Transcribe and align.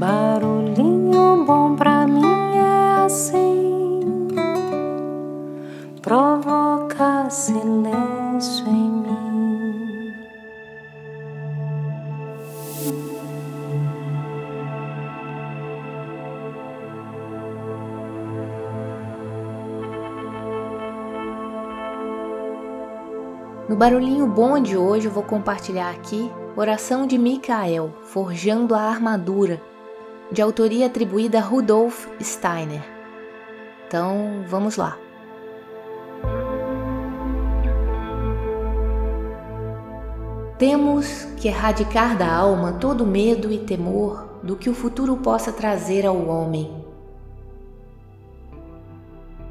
Barulhinho 0.00 1.44
bom 1.44 1.76
pra 1.76 2.06
mim 2.06 2.24
é 2.56 3.04
assim, 3.04 4.00
provoca 6.00 7.28
silêncio 7.28 8.66
em 8.66 8.90
mim. 8.90 10.14
No 23.68 23.76
barulhinho 23.76 24.26
bom 24.26 24.58
de 24.58 24.78
hoje 24.78 25.08
eu 25.08 25.12
vou 25.12 25.22
compartilhar 25.22 25.90
aqui 25.90 26.32
Oração 26.56 27.06
de 27.06 27.18
Micael, 27.18 27.92
Forjando 28.02 28.74
a 28.74 28.80
Armadura, 28.80 29.60
de 30.32 30.40
autoria 30.40 30.86
atribuída 30.86 31.38
a 31.38 31.42
Rudolf 31.42 32.06
Steiner. 32.20 32.82
Então, 33.86 34.44
vamos 34.46 34.76
lá. 34.76 34.96
Temos 40.56 41.24
que 41.38 41.48
erradicar 41.48 42.16
da 42.16 42.30
alma 42.30 42.74
todo 42.74 43.06
medo 43.06 43.50
e 43.50 43.58
temor 43.58 44.40
do 44.42 44.56
que 44.56 44.68
o 44.68 44.74
futuro 44.74 45.16
possa 45.16 45.50
trazer 45.50 46.06
ao 46.06 46.28
homem. 46.28 46.84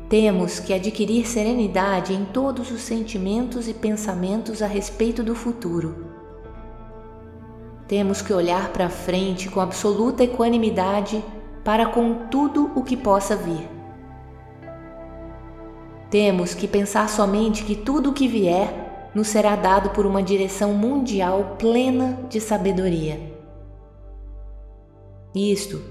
Temos 0.07 0.59
que 0.59 0.73
adquirir 0.73 1.27
serenidade 1.27 2.13
em 2.13 2.25
todos 2.25 2.71
os 2.71 2.81
sentimentos 2.81 3.67
e 3.67 3.73
pensamentos 3.73 4.61
a 4.61 4.67
respeito 4.67 5.21
do 5.21 5.35
futuro. 5.35 6.08
Temos 7.89 8.21
que 8.21 8.31
olhar 8.31 8.69
para 8.69 8.87
frente 8.87 9.49
com 9.49 9.59
absoluta 9.59 10.23
equanimidade 10.23 11.25
para 11.63 11.87
com 11.87 12.27
tudo 12.29 12.71
o 12.75 12.83
que 12.83 12.95
possa 12.95 13.35
vir. 13.35 13.67
Temos 16.07 16.53
que 16.53 16.67
pensar 16.67 17.09
somente 17.09 17.63
que 17.63 17.75
tudo 17.75 18.11
o 18.11 18.13
que 18.13 18.27
vier 18.27 19.09
nos 19.15 19.29
será 19.29 19.55
dado 19.55 19.89
por 19.89 20.05
uma 20.05 20.21
direção 20.21 20.71
mundial 20.73 21.55
plena 21.57 22.19
de 22.29 22.39
sabedoria. 22.39 23.19
Isto 25.33 25.81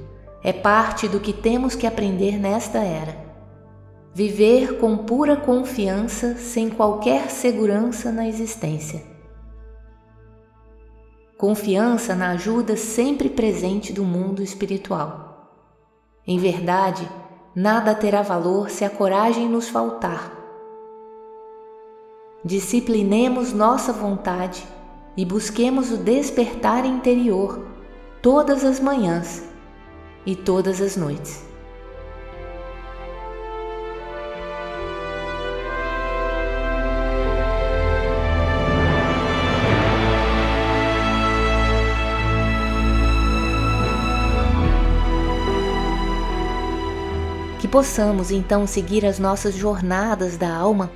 é 0.45 0.53
parte 0.53 1.09
do 1.09 1.19
que 1.19 1.33
temos 1.33 1.75
que 1.75 1.85
aprender 1.85 2.39
nesta 2.39 2.79
era. 2.79 3.17
Viver 4.15 4.79
com 4.79 4.99
pura 4.99 5.37
confiança, 5.37 6.37
sem 6.37 6.71
qualquer 6.71 7.29
segurança 7.29 8.13
na 8.13 8.29
existência. 8.29 9.08
Confiança 11.39 12.15
na 12.15 12.31
ajuda 12.33 12.77
sempre 12.77 13.31
presente 13.31 13.93
do 13.93 14.05
mundo 14.05 14.43
espiritual. 14.43 15.55
Em 16.27 16.39
verdade, 16.39 17.09
nada 17.55 17.95
terá 17.95 18.21
valor 18.21 18.69
se 18.69 18.85
a 18.85 18.91
coragem 18.91 19.49
nos 19.49 19.69
faltar 19.71 20.39
Disciplinemos 22.45 23.53
nossa 23.53 23.93
vontade 23.93 24.65
e 25.17 25.25
busquemos 25.25 25.91
o 25.91 25.97
despertar 25.97 26.87
interior 26.87 27.67
todas 28.23 28.65
as 28.65 28.79
manhãs 28.79 29.43
e 30.25 30.37
todas 30.37 30.81
as 30.81 30.97
noites. 30.97 31.48
Que 47.69 47.73
possamos 47.73 48.31
então 48.31 48.67
seguir 48.67 49.05
as 49.05 49.19
nossas 49.19 49.55
jornadas 49.55 50.39
da 50.39 50.51
alma 50.51 50.91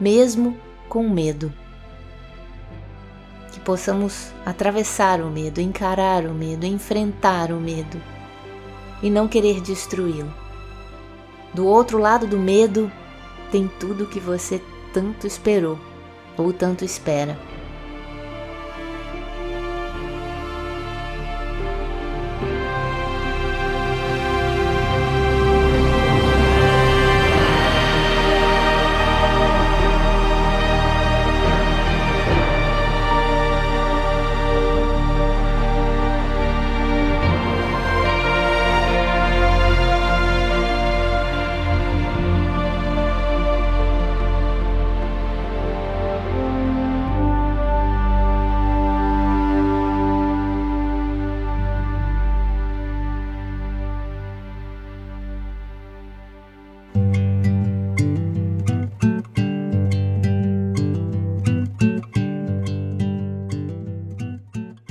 mesmo 0.00 0.58
com 0.88 1.08
medo. 1.08 1.52
Que 3.52 3.60
possamos 3.60 4.32
atravessar 4.44 5.20
o 5.20 5.30
medo, 5.30 5.60
encarar 5.60 6.24
o 6.24 6.34
medo, 6.34 6.66
enfrentar 6.66 7.52
o 7.52 7.60
medo 7.60 8.02
e 9.00 9.08
não 9.08 9.28
querer 9.28 9.60
destruí-lo. 9.60 10.34
Do 11.54 11.64
outro 11.64 11.98
lado 11.98 12.26
do 12.26 12.36
medo 12.36 12.90
tem 13.52 13.70
tudo 13.78 14.08
que 14.08 14.18
você 14.18 14.60
tanto 14.92 15.24
esperou 15.24 15.78
ou 16.36 16.52
tanto 16.52 16.84
espera. 16.84 17.38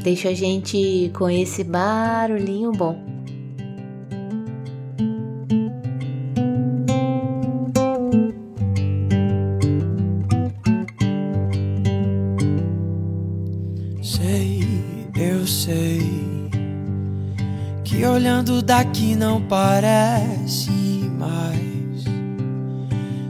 Deixa 0.06 0.30
a 0.30 0.34
gente 0.36 1.10
com 1.16 1.28
esse 1.28 1.64
barulhinho 1.64 2.72
bom. 2.72 2.96
Sei, 14.00 14.64
eu 15.18 15.48
sei 15.48 16.02
que 17.84 18.06
olhando 18.06 18.62
daqui 18.62 19.16
não 19.16 19.42
parece 19.42 20.70
mais. 21.18 22.06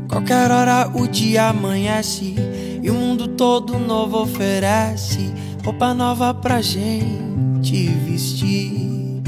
Qualquer 0.10 0.52
hora 0.52 0.92
o 0.94 1.08
dia 1.08 1.48
amanhece 1.48 2.36
e 2.84 2.92
o 2.92 2.94
mundo 2.94 3.30
todo 3.30 3.80
novo 3.80 4.24
oferece 4.24 5.34
roupa 5.66 5.96
nova 5.96 6.32
pra 6.32 6.62
gente 6.62 7.88
vestir. 8.08 9.24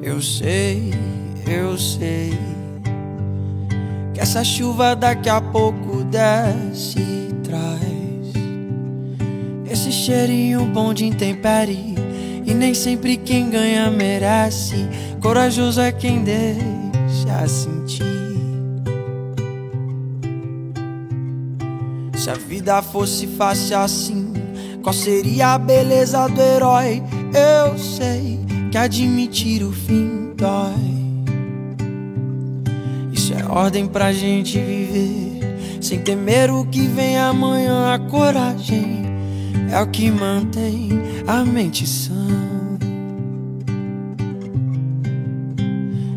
Eu 0.00 0.22
sei, 0.22 0.94
eu 1.44 1.76
sei 1.76 2.38
que 4.14 4.20
essa 4.20 4.44
chuva 4.44 4.94
daqui 4.94 5.28
a 5.28 5.40
pouco 5.40 6.04
desce 6.04 7.00
e 7.00 7.34
traz 7.42 8.32
esse 9.68 9.90
cheirinho 9.90 10.64
bom 10.66 10.94
de 10.94 11.04
intempere. 11.04 11.96
E 12.46 12.54
nem 12.54 12.72
sempre 12.72 13.16
quem 13.16 13.50
ganha 13.50 13.90
merece. 13.90 14.76
Corajoso 15.20 15.80
é 15.80 15.90
quem 15.90 16.22
deixa 16.22 17.48
sentir. 17.48 18.37
Se 22.28 22.32
a 22.32 22.34
vida 22.34 22.82
fosse 22.82 23.26
fácil 23.26 23.78
assim, 23.78 24.34
qual 24.82 24.92
seria 24.92 25.54
a 25.54 25.58
beleza 25.58 26.28
do 26.28 26.38
herói? 26.38 27.02
Eu 27.32 27.78
sei 27.78 28.38
que 28.70 28.76
admitir 28.76 29.62
o 29.62 29.72
fim 29.72 30.34
dói. 30.36 31.24
Isso 33.10 33.32
é 33.32 33.46
ordem 33.46 33.86
pra 33.86 34.12
gente 34.12 34.58
viver, 34.58 35.40
sem 35.80 36.00
temer 36.00 36.50
o 36.50 36.66
que 36.66 36.82
vem 36.82 37.16
amanhã. 37.16 37.94
A 37.94 37.98
coragem 37.98 39.06
é 39.72 39.80
o 39.80 39.86
que 39.86 40.10
mantém 40.10 40.90
a 41.26 41.42
mente 41.46 41.86
sã. 41.86 42.12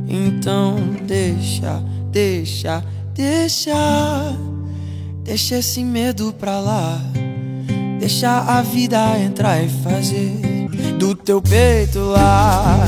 Então 0.09 0.75
deixa, 1.07 1.81
deixa, 2.11 2.83
deixa. 3.13 4.50
Deixa 5.31 5.59
esse 5.59 5.81
medo 5.81 6.35
pra 6.37 6.59
lá. 6.59 6.99
Deixa 8.01 8.37
a 8.37 8.61
vida 8.61 9.17
entrar 9.17 9.63
e 9.63 9.69
fazer 9.69 10.67
do 10.99 11.15
teu 11.15 11.41
peito 11.41 11.99
lá. 11.99 12.85